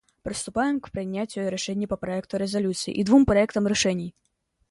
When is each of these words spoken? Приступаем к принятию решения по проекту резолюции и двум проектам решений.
Приступаем 0.23 0.79
к 0.79 0.89
принятию 0.89 1.51
решения 1.51 1.87
по 1.87 1.95
проекту 1.95 2.37
резолюции 2.37 2.91
и 2.91 3.03
двум 3.03 3.23
проектам 3.23 3.67
решений. 3.67 4.15